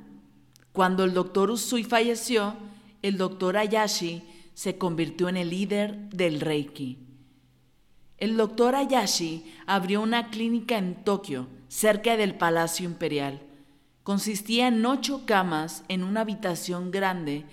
Cuando 0.73 1.05
el 1.05 1.13
doctor 1.13 1.49
Usui 1.49 1.85
falleció, 1.85 2.55
el 3.03 3.17
doctor 3.17 3.55
Hayashi 3.55 4.21
se 4.53 4.77
convirtió 4.77 5.29
en 5.29 5.37
el 5.37 5.49
líder 5.49 6.09
del 6.09 6.41
Reiki. 6.41 6.97
El 8.17 8.35
doctor 8.35 8.75
Hayashi 8.75 9.45
abrió 9.65 10.01
una 10.01 10.29
clínica 10.29 10.77
en 10.77 11.05
Tokio, 11.05 11.47
cerca 11.69 12.17
del 12.17 12.35
Palacio 12.35 12.85
Imperial. 12.85 13.39
Consistía 14.05 14.67
en 14.67 14.85
ocho 14.85 15.24
camas 15.25 15.83
en 15.88 16.03
una 16.03 16.21
habitación 16.21 16.91
grande 16.91 17.43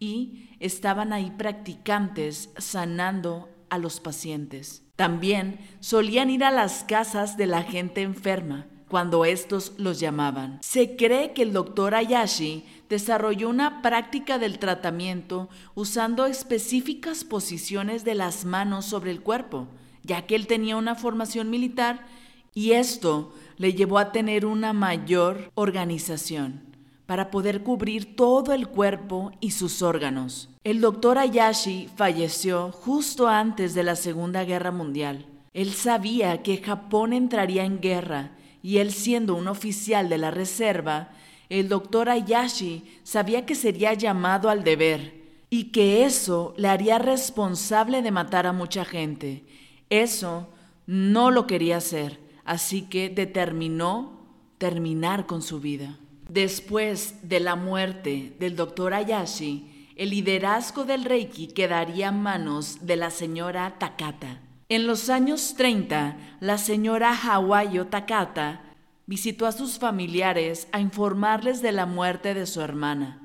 y 0.00 0.50
estaban 0.58 1.12
ahí 1.12 1.30
practicantes 1.30 2.50
sanando 2.58 3.48
a 3.68 3.78
los 3.78 4.00
pacientes. 4.00 4.82
También 4.96 5.60
solían 5.78 6.28
ir 6.28 6.42
a 6.42 6.50
las 6.50 6.82
casas 6.82 7.36
de 7.36 7.46
la 7.46 7.62
gente 7.62 8.02
enferma 8.02 8.66
cuando 8.88 9.24
estos 9.24 9.74
los 9.78 10.00
llamaban. 10.00 10.58
Se 10.62 10.96
cree 10.96 11.32
que 11.32 11.42
el 11.42 11.52
doctor 11.52 11.94
Ayashi 11.94 12.64
desarrolló 12.88 13.48
una 13.48 13.80
práctica 13.80 14.38
del 14.38 14.58
tratamiento 14.58 15.48
usando 15.76 16.26
específicas 16.26 17.22
posiciones 17.22 18.04
de 18.04 18.16
las 18.16 18.44
manos 18.44 18.84
sobre 18.84 19.12
el 19.12 19.20
cuerpo, 19.20 19.68
ya 20.02 20.26
que 20.26 20.34
él 20.34 20.48
tenía 20.48 20.76
una 20.76 20.96
formación 20.96 21.50
militar 21.50 22.04
y 22.54 22.72
esto 22.72 23.32
le 23.56 23.74
llevó 23.74 23.98
a 23.98 24.12
tener 24.12 24.46
una 24.46 24.72
mayor 24.72 25.50
organización 25.54 26.62
para 27.06 27.30
poder 27.30 27.62
cubrir 27.62 28.14
todo 28.14 28.52
el 28.52 28.68
cuerpo 28.68 29.32
y 29.40 29.50
sus 29.50 29.82
órganos. 29.82 30.48
El 30.62 30.80
doctor 30.80 31.18
Ayashi 31.18 31.88
falleció 31.96 32.70
justo 32.70 33.26
antes 33.26 33.74
de 33.74 33.82
la 33.82 33.96
Segunda 33.96 34.44
Guerra 34.44 34.70
Mundial. 34.70 35.26
Él 35.52 35.72
sabía 35.72 36.42
que 36.42 36.58
Japón 36.58 37.12
entraría 37.12 37.64
en 37.64 37.80
guerra 37.80 38.32
y 38.62 38.78
él 38.78 38.92
siendo 38.92 39.34
un 39.34 39.48
oficial 39.48 40.08
de 40.08 40.18
la 40.18 40.30
reserva, 40.30 41.10
el 41.48 41.68
doctor 41.68 42.08
Ayashi 42.08 42.84
sabía 43.02 43.44
que 43.44 43.56
sería 43.56 43.92
llamado 43.94 44.48
al 44.48 44.62
deber 44.62 45.20
y 45.50 45.72
que 45.72 46.04
eso 46.04 46.54
le 46.56 46.68
haría 46.68 46.98
responsable 46.98 48.02
de 48.02 48.12
matar 48.12 48.46
a 48.46 48.52
mucha 48.52 48.84
gente. 48.84 49.44
Eso 49.90 50.48
no 50.86 51.32
lo 51.32 51.48
quería 51.48 51.78
hacer, 51.78 52.20
así 52.50 52.82
que 52.82 53.10
determinó 53.10 54.10
terminar 54.58 55.26
con 55.26 55.40
su 55.40 55.60
vida. 55.60 56.00
Después 56.28 57.14
de 57.22 57.38
la 57.38 57.54
muerte 57.54 58.34
del 58.40 58.56
doctor 58.56 58.92
Ayashi, 58.92 59.86
el 59.94 60.10
liderazgo 60.10 60.84
del 60.84 61.04
Reiki 61.04 61.46
quedaría 61.46 62.08
en 62.08 62.20
manos 62.20 62.84
de 62.84 62.96
la 62.96 63.10
señora 63.12 63.78
Takata. 63.78 64.40
En 64.68 64.88
los 64.88 65.10
años 65.10 65.54
30, 65.56 66.16
la 66.40 66.58
señora 66.58 67.14
Hawayo 67.14 67.86
Takata 67.86 68.62
visitó 69.06 69.46
a 69.46 69.52
sus 69.52 69.78
familiares 69.78 70.66
a 70.72 70.80
informarles 70.80 71.62
de 71.62 71.70
la 71.70 71.86
muerte 71.86 72.34
de 72.34 72.46
su 72.46 72.60
hermana. 72.62 73.22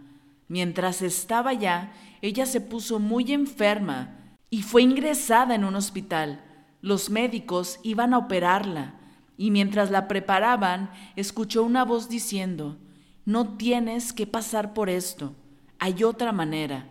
Mientras 0.47 1.01
estaba 1.01 1.49
allá, 1.49 1.93
ella 2.21 2.45
se 2.45 2.61
puso 2.61 2.99
muy 2.99 3.33
enferma 3.33 4.19
y 4.51 4.61
fue 4.61 4.83
ingresada 4.83 5.55
en 5.55 5.63
un 5.63 5.73
hospital. 5.73 6.43
Los 6.81 7.09
médicos 7.09 7.79
iban 7.81 8.13
a 8.13 8.19
operarla 8.19 8.99
y 9.37 9.51
mientras 9.51 9.91
la 9.91 10.07
preparaban, 10.07 10.91
escuchó 11.15 11.63
una 11.63 11.83
voz 11.83 12.09
diciendo, 12.09 12.77
no 13.25 13.57
tienes 13.57 14.13
que 14.13 14.27
pasar 14.27 14.73
por 14.73 14.89
esto, 14.89 15.33
hay 15.79 16.03
otra 16.03 16.31
manera. 16.31 16.89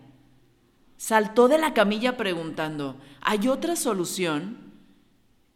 Saltó 0.96 1.48
de 1.48 1.58
la 1.58 1.74
camilla 1.74 2.16
preguntando, 2.16 2.96
¿hay 3.20 3.48
otra 3.48 3.76
solución? 3.76 4.58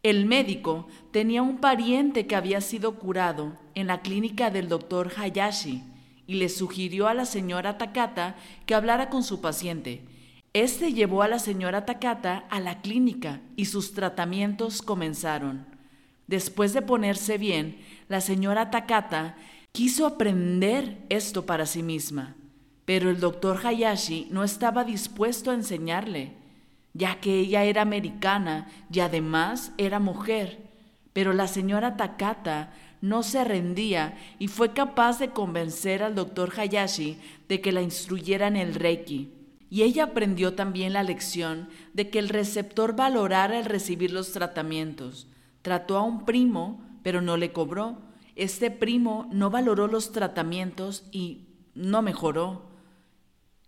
El 0.03 0.25
médico 0.25 0.87
tenía 1.11 1.41
un 1.41 1.57
pariente 1.57 2.25
que 2.27 2.35
había 2.35 2.61
sido 2.61 2.95
curado 2.95 3.57
en 3.75 3.87
la 3.87 4.01
clínica 4.01 4.49
del 4.49 4.69
doctor 4.69 5.11
Hayashi 5.17 5.83
y 6.25 6.35
le 6.35 6.47
sugirió 6.47 7.07
a 7.07 7.13
la 7.13 7.25
señora 7.25 7.77
Takata 7.77 8.35
que 8.65 8.75
hablara 8.75 9.09
con 9.09 9.23
su 9.23 9.41
paciente. 9.41 10.05
Este 10.53 10.93
llevó 10.93 11.21
a 11.21 11.27
la 11.27 11.39
señora 11.39 11.85
Takata 11.85 12.45
a 12.49 12.59
la 12.59 12.81
clínica 12.81 13.41
y 13.55 13.65
sus 13.65 13.93
tratamientos 13.93 14.81
comenzaron. 14.81 15.65
Después 16.29 16.73
de 16.73 16.83
ponerse 16.83 17.39
bien, 17.39 17.79
la 18.07 18.21
señora 18.21 18.69
Takata 18.69 19.35
quiso 19.71 20.05
aprender 20.05 20.99
esto 21.09 21.47
para 21.47 21.65
sí 21.65 21.81
misma, 21.81 22.35
pero 22.85 23.09
el 23.09 23.19
doctor 23.19 23.59
Hayashi 23.65 24.27
no 24.29 24.43
estaba 24.43 24.83
dispuesto 24.83 25.49
a 25.49 25.55
enseñarle 25.55 26.37
ya 26.93 27.19
que 27.19 27.39
ella 27.39 27.63
era 27.63 27.81
americana 27.81 28.67
y 28.93 28.99
además 28.99 29.71
era 29.79 29.99
mujer. 29.99 30.59
Pero 31.13 31.33
la 31.33 31.47
señora 31.47 31.97
Takata 31.97 32.73
no 33.01 33.23
se 33.23 33.43
rendía 33.43 34.15
y 34.37 34.49
fue 34.49 34.73
capaz 34.73 35.17
de 35.17 35.29
convencer 35.29 36.03
al 36.03 36.13
doctor 36.13 36.51
Hayashi 36.55 37.17
de 37.47 37.59
que 37.59 37.71
la 37.71 37.81
instruyera 37.81 38.47
en 38.47 38.55
el 38.55 38.75
Reiki. 38.75 39.33
Y 39.71 39.81
ella 39.81 40.03
aprendió 40.05 40.53
también 40.53 40.93
la 40.93 41.01
lección 41.01 41.69
de 41.93 42.11
que 42.11 42.19
el 42.19 42.29
receptor 42.29 42.95
valorara 42.95 43.57
el 43.57 43.65
recibir 43.65 44.11
los 44.11 44.31
tratamientos. 44.31 45.25
Trató 45.61 45.97
a 45.97 46.03
un 46.03 46.25
primo, 46.25 46.81
pero 47.03 47.21
no 47.21 47.37
le 47.37 47.51
cobró. 47.51 47.97
Este 48.35 48.71
primo 48.71 49.27
no 49.31 49.49
valoró 49.49 49.87
los 49.87 50.11
tratamientos 50.11 51.05
y 51.11 51.47
no 51.75 52.01
mejoró. 52.01 52.69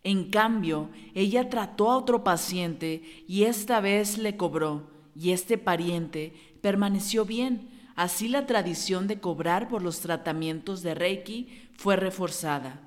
En 0.03 0.31
cambio, 0.31 0.89
ella 1.13 1.49
trató 1.49 1.91
a 1.91 1.97
otro 1.97 2.23
paciente 2.23 3.03
y 3.27 3.43
esta 3.43 3.81
vez 3.81 4.17
le 4.17 4.35
cobró, 4.35 4.89
y 5.15 5.31
este 5.31 5.57
pariente 5.57 6.33
permaneció 6.61 7.25
bien. 7.25 7.69
Así 7.95 8.27
la 8.27 8.45
tradición 8.45 9.07
de 9.07 9.19
cobrar 9.19 9.67
por 9.67 9.83
los 9.83 9.99
tratamientos 9.99 10.81
de 10.81 10.95
Reiki 10.95 11.69
fue 11.75 11.97
reforzada. 11.97 12.79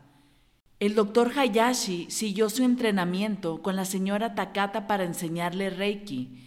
El 0.81 0.95
doctor 0.95 1.33
Hayashi 1.39 2.11
siguió 2.11 2.51
su 2.51 2.65
entrenamiento 2.65 3.63
con 3.63 3.77
la 3.77 3.85
señora 3.85 4.35
Takata 4.35 4.87
para 4.87 5.05
enseñarle 5.05 5.71
Reiki. 5.71 6.41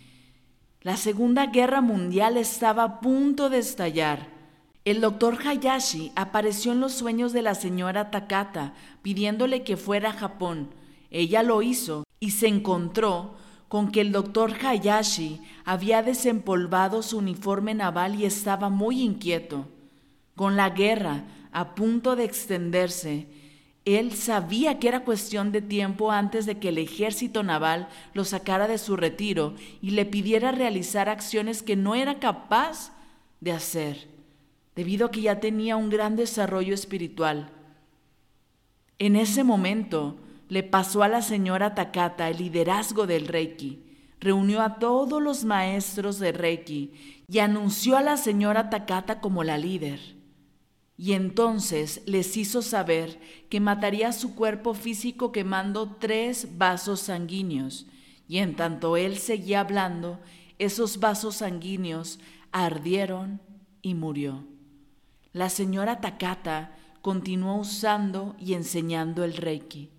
La 0.87 0.95
Segunda 0.95 1.47
Guerra 1.47 1.81
Mundial 1.81 2.37
estaba 2.37 2.83
a 2.85 2.99
punto 3.01 3.49
de 3.49 3.57
estallar. 3.57 4.29
El 4.85 5.01
doctor 5.01 5.37
Hayashi 5.45 6.13
apareció 6.15 6.71
en 6.71 6.79
los 6.79 6.93
sueños 6.93 7.33
de 7.33 7.41
la 7.41 7.55
señora 7.55 8.09
Takata 8.09 8.73
pidiéndole 9.01 9.65
que 9.65 9.75
fuera 9.75 10.11
a 10.11 10.13
Japón. 10.13 10.69
Ella 11.11 11.43
lo 11.43 11.61
hizo 11.61 12.05
y 12.21 12.31
se 12.31 12.47
encontró 12.47 13.35
con 13.67 13.91
que 13.91 13.99
el 13.99 14.13
doctor 14.13 14.53
Hayashi 14.65 15.41
había 15.65 16.03
desempolvado 16.03 17.03
su 17.03 17.17
uniforme 17.17 17.73
naval 17.73 18.15
y 18.15 18.23
estaba 18.23 18.69
muy 18.69 19.01
inquieto. 19.01 19.67
Con 20.37 20.55
la 20.55 20.69
guerra 20.69 21.25
a 21.51 21.75
punto 21.75 22.15
de 22.15 22.23
extenderse, 22.23 23.27
él 23.87 24.13
sabía 24.13 24.79
que 24.79 24.89
era 24.89 25.05
cuestión 25.05 25.53
de 25.53 25.61
tiempo 25.61 26.11
antes 26.11 26.45
de 26.45 26.57
que 26.59 26.69
el 26.69 26.77
ejército 26.77 27.41
naval 27.41 27.87
lo 28.13 28.25
sacara 28.25 28.67
de 28.67 28.77
su 28.77 28.97
retiro 28.97 29.53
y 29.81 29.91
le 29.91 30.05
pidiera 30.05 30.51
realizar 30.51 31.07
acciones 31.07 31.63
que 31.63 31.77
no 31.77 31.95
era 31.95 32.19
capaz 32.19 32.91
de 33.39 33.53
hacer 33.53 34.09
debido 34.75 35.07
a 35.07 35.11
que 35.11 35.21
ya 35.21 35.39
tenía 35.39 35.77
un 35.77 35.89
gran 35.89 36.17
desarrollo 36.17 36.73
espiritual. 36.73 37.49
En 38.99 39.15
ese 39.15 39.45
momento 39.45 40.17
le 40.49 40.63
pasó 40.63 41.01
a 41.01 41.07
la 41.07 41.21
señora 41.21 41.73
Takata 41.73 42.29
el 42.29 42.37
liderazgo 42.37 43.07
del 43.07 43.27
Reiki, 43.27 43.83
reunió 44.19 44.61
a 44.61 44.79
todos 44.79 45.21
los 45.21 45.45
maestros 45.45 46.19
de 46.19 46.33
Reiki 46.33 46.91
y 47.29 47.39
anunció 47.39 47.95
a 47.95 48.01
la 48.01 48.17
señora 48.17 48.69
Takata 48.69 49.21
como 49.21 49.45
la 49.45 49.57
líder. 49.57 50.16
Y 50.97 51.13
entonces 51.13 52.01
les 52.07 52.35
hizo 52.37 52.63
saber 52.63 53.19
que 53.49 53.59
mataría 53.59 54.11
su 54.11 54.33
cuerpo 54.33 54.73
físico 54.73 55.31
quemando 55.31 55.95
tres 55.99 56.57
vasos 56.57 57.01
sanguíneos, 57.01 57.85
y 58.27 58.39
en 58.39 58.55
tanto 58.55 58.97
él 58.97 59.17
seguía 59.17 59.59
hablando, 59.59 60.19
esos 60.57 60.99
vasos 60.99 61.35
sanguíneos 61.35 62.19
ardieron 62.51 63.39
y 63.83 63.93
murió. 63.93 64.43
La 65.33 65.49
señora 65.49 66.01
Takata 66.01 66.75
continuó 67.01 67.57
usando 67.57 68.35
y 68.39 68.55
enseñando 68.55 69.23
el 69.23 69.37
Reiki. 69.37 69.91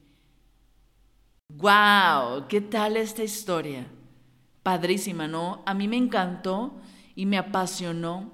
¡Wow! 1.55 2.49
¿Qué 2.49 2.61
tal 2.61 2.97
esta 2.97 3.23
historia? 3.23 3.87
Padrísima, 4.65 5.29
¿no? 5.29 5.63
A 5.65 5.75
mí 5.75 5.87
me 5.87 5.97
encantó 5.97 6.75
y 7.15 7.25
me 7.25 7.39
apasionó 7.39 8.33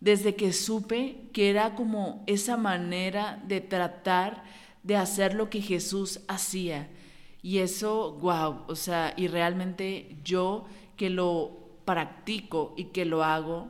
desde 0.00 0.34
que 0.34 0.52
supe 0.52 1.28
que 1.32 1.50
era 1.50 1.74
como 1.74 2.22
esa 2.26 2.56
manera 2.56 3.42
de 3.46 3.60
tratar 3.60 4.44
de 4.82 4.96
hacer 4.96 5.34
lo 5.34 5.50
que 5.50 5.60
Jesús 5.60 6.20
hacía. 6.28 6.88
Y 7.42 7.58
eso, 7.58 8.12
wow, 8.20 8.62
o 8.68 8.76
sea, 8.76 9.14
y 9.16 9.28
realmente 9.28 10.16
yo 10.24 10.66
que 10.96 11.10
lo 11.10 11.68
practico 11.84 12.74
y 12.76 12.84
que 12.86 13.04
lo 13.04 13.24
hago, 13.24 13.68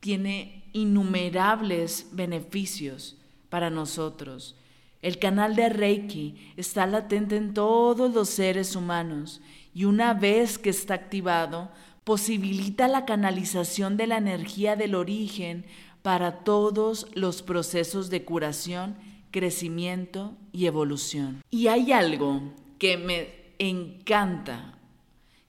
tiene 0.00 0.64
innumerables 0.72 2.08
beneficios 2.12 3.16
para 3.48 3.70
nosotros. 3.70 4.56
El 5.00 5.18
canal 5.18 5.54
de 5.54 5.68
Reiki 5.68 6.52
está 6.56 6.86
latente 6.86 7.36
en 7.36 7.54
todos 7.54 8.12
los 8.12 8.28
seres 8.28 8.74
humanos 8.74 9.40
y 9.74 9.84
una 9.84 10.12
vez 10.12 10.58
que 10.58 10.70
está 10.70 10.94
activado, 10.94 11.70
posibilita 12.08 12.88
la 12.88 13.04
canalización 13.04 13.98
de 13.98 14.06
la 14.06 14.16
energía 14.16 14.76
del 14.76 14.94
origen 14.94 15.66
para 16.00 16.42
todos 16.42 17.06
los 17.12 17.42
procesos 17.42 18.08
de 18.08 18.24
curación, 18.24 18.96
crecimiento 19.30 20.34
y 20.50 20.64
evolución. 20.64 21.42
Y 21.50 21.66
hay 21.66 21.92
algo 21.92 22.40
que 22.78 22.96
me 22.96 23.28
encanta, 23.58 24.78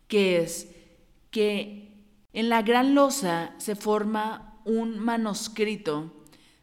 que 0.10 0.42
es 0.42 0.70
que 1.32 1.94
en 2.34 2.50
la 2.50 2.62
gran 2.62 2.94
losa 2.94 3.56
se 3.58 3.78
forma 3.78 4.60
un 4.66 5.00
manuscrito 5.00 6.12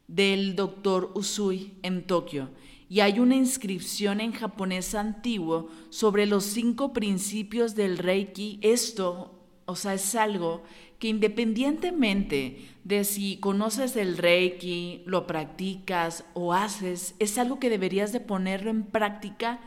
del 0.09 0.57
doctor 0.57 1.11
Usui 1.15 1.73
en 1.83 2.07
Tokio 2.07 2.51
y 2.91 3.01
hay 3.01 3.19
una 3.19 3.35
inscripción 3.35 4.21
en 4.21 4.33
japonés 4.33 4.95
antiguo 4.95 5.71
sobre 5.89 6.27
los 6.27 6.45
cinco 6.45 6.93
principios 6.93 7.75
del 7.75 7.97
Reiki. 7.97 8.59
Esto, 8.61 9.36
o 9.67 9.77
sea, 9.77 9.95
es 9.95 10.15
algo 10.15 10.63
que 10.99 11.09
independientemente 11.09 12.69
de 12.85 13.05
si 13.05 13.37
conoces 13.39 13.97
el 13.97 14.17
Reiki, 14.17 15.03
lo 15.05 15.27
practicas 15.27 16.25
o 16.35 16.55
haces, 16.55 17.15
es 17.19 17.37
algo 17.37 17.59
que 17.59 17.69
deberías 17.69 18.13
de 18.13 18.21
ponerlo 18.21 18.71
en 18.71 18.85
práctica 18.85 19.61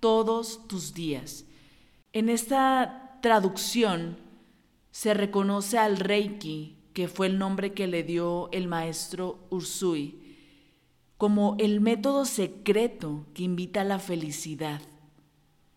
todos 0.00 0.68
tus 0.68 0.94
días. 0.94 1.44
En 2.12 2.28
esta 2.28 3.18
traducción 3.20 4.18
se 4.90 5.14
reconoce 5.14 5.78
al 5.78 5.96
Reiki 5.96 6.76
que 6.96 7.08
fue 7.08 7.26
el 7.26 7.38
nombre 7.38 7.74
que 7.74 7.86
le 7.86 8.04
dio 8.04 8.48
el 8.52 8.68
maestro 8.68 9.38
Ursui, 9.50 10.18
como 11.18 11.54
el 11.58 11.82
método 11.82 12.24
secreto 12.24 13.26
que 13.34 13.42
invita 13.42 13.82
a 13.82 13.84
la 13.84 13.98
felicidad. 13.98 14.80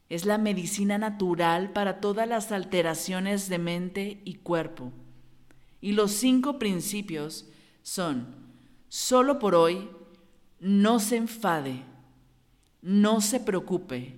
Es 0.09 0.25
la 0.25 0.39
medicina 0.39 0.97
natural 0.97 1.71
para 1.71 2.01
todas 2.01 2.27
las 2.27 2.51
alteraciones 2.51 3.47
de 3.47 3.59
mente 3.59 4.21
y 4.25 4.35
cuerpo. 4.35 4.91
Y 5.81 5.91
los 5.93 6.11
cinco 6.11 6.59
principios 6.59 7.47
son, 7.83 8.35
solo 8.89 9.39
por 9.39 9.55
hoy, 9.55 9.89
no 10.59 10.99
se 10.99 11.17
enfade, 11.17 11.83
no 12.81 13.21
se 13.21 13.39
preocupe, 13.39 14.15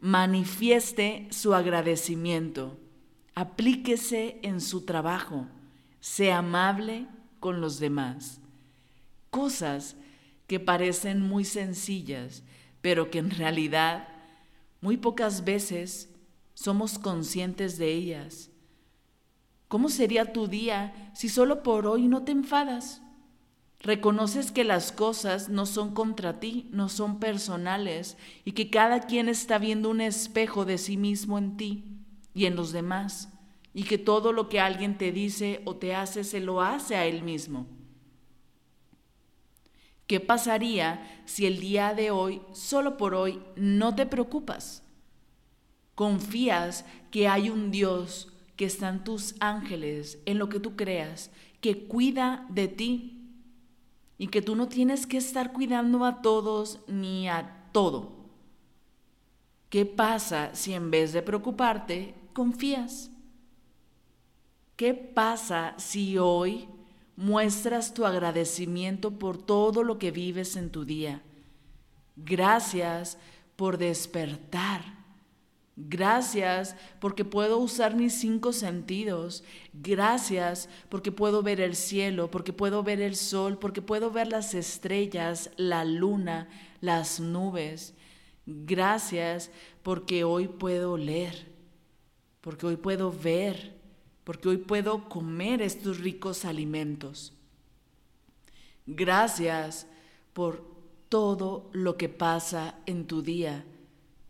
manifieste 0.00 1.28
su 1.30 1.54
agradecimiento, 1.54 2.78
aplíquese 3.34 4.40
en 4.42 4.60
su 4.60 4.84
trabajo, 4.84 5.46
sé 6.00 6.32
amable 6.32 7.06
con 7.40 7.60
los 7.60 7.78
demás. 7.78 8.40
Cosas 9.30 9.96
que 10.46 10.60
parecen 10.60 11.20
muy 11.20 11.44
sencillas, 11.44 12.42
pero 12.82 13.10
que 13.10 13.18
en 13.18 13.30
realidad 13.30 14.08
muy 14.84 14.98
pocas 14.98 15.46
veces 15.46 16.10
somos 16.52 16.98
conscientes 16.98 17.78
de 17.78 17.90
ellas. 17.90 18.50
¿Cómo 19.66 19.88
sería 19.88 20.34
tu 20.34 20.46
día 20.46 21.10
si 21.14 21.30
solo 21.30 21.62
por 21.62 21.86
hoy 21.86 22.06
no 22.06 22.24
te 22.24 22.32
enfadas? 22.32 23.00
Reconoces 23.80 24.52
que 24.52 24.62
las 24.62 24.92
cosas 24.92 25.48
no 25.48 25.64
son 25.64 25.94
contra 25.94 26.38
ti, 26.38 26.68
no 26.70 26.90
son 26.90 27.18
personales 27.18 28.18
y 28.44 28.52
que 28.52 28.68
cada 28.68 29.00
quien 29.00 29.30
está 29.30 29.56
viendo 29.56 29.88
un 29.88 30.02
espejo 30.02 30.66
de 30.66 30.76
sí 30.76 30.98
mismo 30.98 31.38
en 31.38 31.56
ti 31.56 31.84
y 32.34 32.44
en 32.44 32.54
los 32.54 32.70
demás 32.70 33.30
y 33.72 33.84
que 33.84 33.96
todo 33.96 34.34
lo 34.34 34.50
que 34.50 34.60
alguien 34.60 34.98
te 34.98 35.12
dice 35.12 35.62
o 35.64 35.76
te 35.76 35.94
hace 35.94 36.24
se 36.24 36.40
lo 36.40 36.60
hace 36.60 36.94
a 36.94 37.06
él 37.06 37.22
mismo. 37.22 37.66
¿Qué 40.06 40.20
pasaría 40.20 41.22
si 41.24 41.46
el 41.46 41.60
día 41.60 41.94
de 41.94 42.10
hoy, 42.10 42.42
solo 42.52 42.96
por 42.96 43.14
hoy, 43.14 43.40
no 43.56 43.94
te 43.94 44.04
preocupas? 44.04 44.82
Confías 45.94 46.84
que 47.10 47.28
hay 47.28 47.48
un 47.48 47.70
Dios, 47.70 48.30
que 48.56 48.66
están 48.66 49.02
tus 49.04 49.34
ángeles, 49.40 50.18
en 50.26 50.38
lo 50.38 50.48
que 50.48 50.60
tú 50.60 50.76
creas, 50.76 51.30
que 51.60 51.86
cuida 51.86 52.46
de 52.50 52.68
ti 52.68 53.24
y 54.18 54.28
que 54.28 54.42
tú 54.42 54.54
no 54.56 54.68
tienes 54.68 55.06
que 55.06 55.16
estar 55.16 55.52
cuidando 55.52 56.04
a 56.04 56.20
todos 56.20 56.80
ni 56.86 57.28
a 57.28 57.68
todo. 57.72 58.12
¿Qué 59.70 59.86
pasa 59.86 60.54
si 60.54 60.74
en 60.74 60.90
vez 60.90 61.12
de 61.12 61.22
preocuparte, 61.22 62.14
confías? 62.32 63.10
¿Qué 64.76 64.94
pasa 64.94 65.74
si 65.78 66.18
hoy 66.18 66.68
muestras 67.16 67.94
tu 67.94 68.04
agradecimiento 68.04 69.18
por 69.18 69.38
todo 69.38 69.82
lo 69.82 69.98
que 69.98 70.10
vives 70.10 70.56
en 70.56 70.70
tu 70.70 70.84
día? 70.84 71.22
Gracias 72.16 73.18
por 73.56 73.78
despertar. 73.78 75.04
Gracias 75.76 76.76
porque 77.00 77.24
puedo 77.24 77.58
usar 77.58 77.96
mis 77.96 78.14
cinco 78.14 78.52
sentidos. 78.52 79.42
Gracias 79.72 80.68
porque 80.88 81.10
puedo 81.10 81.42
ver 81.42 81.60
el 81.60 81.74
cielo, 81.74 82.30
porque 82.30 82.52
puedo 82.52 82.82
ver 82.84 83.00
el 83.00 83.16
sol, 83.16 83.58
porque 83.58 83.82
puedo 83.82 84.10
ver 84.10 84.28
las 84.28 84.54
estrellas, 84.54 85.50
la 85.56 85.84
luna, 85.84 86.48
las 86.80 87.18
nubes. 87.18 87.94
Gracias 88.46 89.50
porque 89.82 90.22
hoy 90.22 90.46
puedo 90.46 90.96
leer, 90.96 91.52
porque 92.40 92.66
hoy 92.66 92.76
puedo 92.76 93.10
ver, 93.10 93.73
porque 94.24 94.48
hoy 94.48 94.56
puedo 94.56 95.08
comer 95.08 95.62
estos 95.62 95.98
ricos 95.98 96.44
alimentos. 96.44 97.32
Gracias 98.86 99.86
por 100.32 100.64
todo 101.08 101.70
lo 101.72 101.96
que 101.96 102.08
pasa 102.08 102.74
en 102.86 103.06
tu 103.06 103.22
día. 103.22 103.64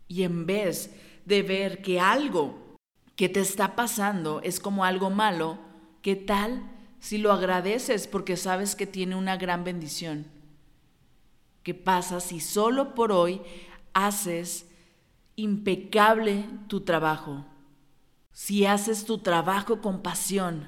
Y 0.07 0.23
en 0.23 0.45
vez 0.45 0.93
de 1.25 1.41
ver 1.41 1.81
que 1.81 1.99
algo 1.99 2.77
que 3.15 3.29
te 3.29 3.39
está 3.39 3.75
pasando 3.75 4.41
es 4.43 4.59
como 4.59 4.85
algo 4.85 5.09
malo, 5.09 5.57
¿qué 6.01 6.15
tal 6.15 6.69
si 6.99 7.17
lo 7.17 7.31
agradeces 7.31 8.07
porque 8.07 8.37
sabes 8.37 8.75
que 8.75 8.85
tiene 8.85 9.15
una 9.15 9.37
gran 9.37 9.63
bendición? 9.63 10.25
¿Qué 11.63 11.73
pasa 11.73 12.19
si 12.19 12.39
solo 12.39 12.93
por 12.93 13.11
hoy 13.11 13.41
haces 13.93 14.67
impecable 15.35 16.45
tu 16.67 16.81
trabajo? 16.81 17.45
Si 18.35 18.67
haces 18.67 19.05
tu 19.05 19.17
trabajo 19.17 19.81
con 19.81 20.03
pasión. 20.03 20.67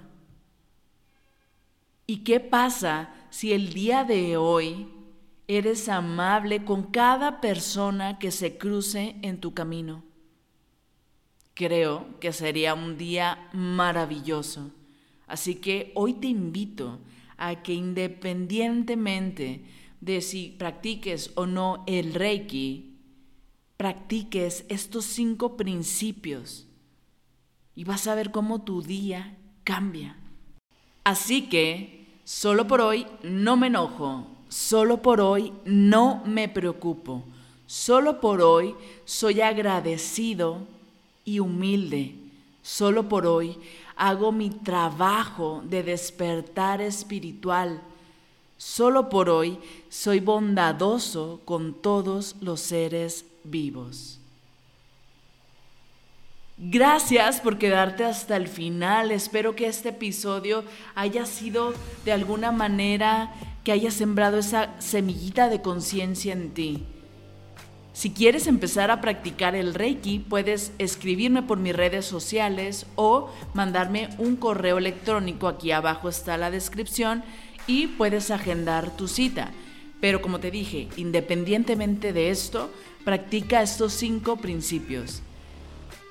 ¿Y 2.08 2.24
qué 2.24 2.40
pasa 2.40 3.14
si 3.30 3.54
el 3.54 3.74
día 3.74 4.04
de 4.04 4.38
hoy 4.38 4.88
eres 5.48 5.88
amable 5.88 6.66
con 6.66 6.84
cada 6.84 7.42
persona 7.42 8.18
que 8.18 8.32
se 8.32 8.58
cruce 8.58 9.18
en 9.22 9.40
tu 9.40 9.54
camino? 9.54 10.08
creo 11.58 12.20
que 12.20 12.32
sería 12.34 12.76
un 12.76 12.98
día 12.98 13.50
maravilloso. 13.52 14.72
Así 15.26 15.56
que 15.56 15.92
hoy 15.96 16.14
te 16.14 16.28
invito 16.28 17.00
a 17.36 17.64
que 17.64 17.74
independientemente 17.74 19.66
de 20.00 20.22
si 20.22 20.50
practiques 20.50 21.32
o 21.34 21.48
no 21.48 21.84
el 21.88 22.14
Reiki, 22.14 22.94
practiques 23.76 24.66
estos 24.70 25.06
cinco 25.06 25.58
principios 25.58 26.67
y 27.78 27.84
vas 27.84 28.08
a 28.08 28.16
ver 28.16 28.32
cómo 28.32 28.64
tu 28.64 28.82
día 28.82 29.38
cambia. 29.64 30.18
Así 31.04 31.48
que, 31.48 32.08
solo 32.24 32.66
por 32.66 32.82
hoy 32.82 33.06
no 33.22 33.56
me 33.56 33.68
enojo, 33.68 34.26
solo 34.50 35.04
por 35.04 35.22
hoy 35.22 35.54
no 35.64 36.24
me 36.26 36.50
preocupo, 36.50 37.24
solo 37.68 38.20
por 38.20 38.42
hoy 38.42 38.76
soy 39.06 39.42
agradecido 39.42 40.66
y 41.24 41.40
humilde. 41.40 42.16
Solo 42.64 43.08
por 43.08 43.28
hoy 43.28 43.56
hago 43.96 44.32
mi 44.32 44.50
trabajo 44.50 45.62
de 45.64 45.84
despertar 45.84 46.82
espiritual. 46.82 47.80
Solo 48.58 49.08
por 49.08 49.30
hoy 49.30 49.60
soy 49.88 50.20
bondadoso 50.20 51.42
con 51.46 51.76
todos 51.76 52.38
los 52.42 52.60
seres 52.60 53.24
vivos. 53.44 54.20
Gracias 56.60 57.40
por 57.40 57.60
quedarte 57.60 58.04
hasta 58.04 58.36
el 58.36 58.48
final. 58.48 59.12
Espero 59.12 59.56
que 59.56 59.68
este 59.68 59.90
episodio 59.90 60.64
haya 60.96 61.28
sido 61.28 61.72
de 62.04 62.12
alguna 62.12 62.52
manera 62.52 63.32
que 63.64 63.72
haya 63.72 63.92
sembrado 63.92 64.40
esa 64.40 64.74
semillita 64.80 65.50
de 65.50 65.62
conciencia 65.62 66.34
en 66.34 66.50
ti. 66.56 66.84
Si 67.94 68.10
quieres 68.10 68.48
empezar 68.48 68.90
a 68.90 69.02
practicar 69.02 69.56
el 69.56 69.76
Reiki, 69.76 70.18
puedes 70.18 70.72
escribirme 70.80 71.44
por 71.44 71.60
mis 71.60 71.76
redes 71.76 72.06
sociales 72.06 72.88
o 72.96 73.30
mandarme 73.54 74.10
un 74.18 74.36
correo 74.36 74.80
electrónico. 74.80 75.48
Aquí 75.48 75.70
abajo 75.72 76.10
está 76.10 76.38
la 76.38 76.50
descripción 76.50 77.24
y 77.68 77.86
puedes 77.86 78.32
agendar 78.32 78.98
tu 78.98 79.08
cita. 79.08 79.52
Pero 80.02 80.24
como 80.24 80.40
te 80.40 80.50
dije, 80.50 80.88
independientemente 80.98 82.14
de 82.14 82.32
esto, 82.32 82.72
practica 83.06 83.62
estos 83.62 83.94
cinco 83.94 84.38
principios. 84.38 85.22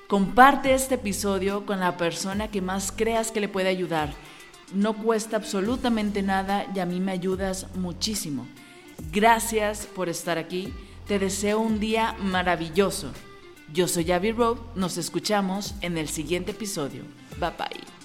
Comparte 0.07 0.73
este 0.73 0.95
episodio 0.95 1.65
con 1.65 1.81
la 1.81 1.97
persona 1.97 2.49
que 2.49 2.61
más 2.61 2.93
creas 2.93 3.29
que 3.29 3.41
le 3.41 3.49
puede 3.49 3.67
ayudar. 3.67 4.13
No 4.73 4.93
cuesta 4.93 5.35
absolutamente 5.35 6.21
nada 6.21 6.65
y 6.73 6.79
a 6.79 6.85
mí 6.85 7.01
me 7.01 7.11
ayudas 7.11 7.67
muchísimo. 7.75 8.47
Gracias 9.11 9.85
por 9.85 10.07
estar 10.07 10.37
aquí. 10.37 10.73
Te 11.07 11.19
deseo 11.19 11.59
un 11.59 11.81
día 11.81 12.15
maravilloso. 12.21 13.11
Yo 13.73 13.89
soy 13.89 14.09
Abby 14.13 14.31
Road, 14.31 14.57
nos 14.75 14.97
escuchamos 14.97 15.75
en 15.81 15.97
el 15.97 16.07
siguiente 16.07 16.51
episodio. 16.51 17.03
Bye 17.39 17.51
bye. 17.57 17.96